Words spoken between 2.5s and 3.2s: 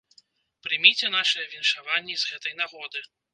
нагоды!